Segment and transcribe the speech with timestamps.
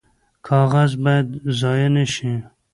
[0.47, 1.27] کاغذ باید
[1.59, 2.33] ضایع نشي